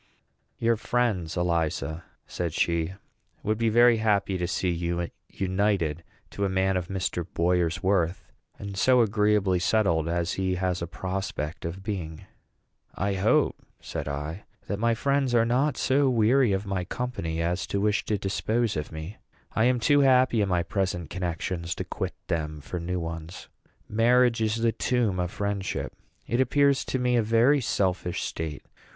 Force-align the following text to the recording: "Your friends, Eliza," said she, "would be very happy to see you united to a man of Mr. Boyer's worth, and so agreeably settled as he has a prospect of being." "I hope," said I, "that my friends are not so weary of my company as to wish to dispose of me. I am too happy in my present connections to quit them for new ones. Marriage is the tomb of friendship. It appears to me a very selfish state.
"Your 0.57 0.77
friends, 0.77 1.37
Eliza," 1.37 2.03
said 2.25 2.53
she, 2.53 2.93
"would 3.43 3.59
be 3.59 3.69
very 3.69 3.97
happy 3.97 4.35
to 4.35 4.47
see 4.47 4.71
you 4.71 5.11
united 5.29 6.03
to 6.31 6.43
a 6.43 6.49
man 6.49 6.75
of 6.75 6.87
Mr. 6.87 7.23
Boyer's 7.35 7.83
worth, 7.83 8.23
and 8.57 8.75
so 8.75 9.01
agreeably 9.01 9.59
settled 9.59 10.07
as 10.09 10.33
he 10.33 10.55
has 10.55 10.81
a 10.81 10.87
prospect 10.87 11.65
of 11.65 11.83
being." 11.83 12.25
"I 12.95 13.13
hope," 13.13 13.57
said 13.79 14.07
I, 14.07 14.45
"that 14.65 14.79
my 14.79 14.95
friends 14.95 15.35
are 15.35 15.45
not 15.45 15.77
so 15.77 16.09
weary 16.09 16.51
of 16.51 16.65
my 16.65 16.83
company 16.83 17.39
as 17.39 17.67
to 17.67 17.79
wish 17.79 18.03
to 18.05 18.17
dispose 18.17 18.75
of 18.75 18.91
me. 18.91 19.17
I 19.55 19.65
am 19.65 19.79
too 19.79 19.99
happy 19.99 20.41
in 20.41 20.49
my 20.49 20.63
present 20.63 21.11
connections 21.11 21.75
to 21.75 21.83
quit 21.83 22.15
them 22.25 22.59
for 22.59 22.79
new 22.79 22.99
ones. 22.99 23.49
Marriage 23.87 24.41
is 24.41 24.55
the 24.55 24.71
tomb 24.71 25.19
of 25.19 25.29
friendship. 25.29 25.93
It 26.25 26.41
appears 26.41 26.83
to 26.85 26.97
me 26.97 27.17
a 27.17 27.21
very 27.21 27.61
selfish 27.61 28.23
state. 28.23 28.63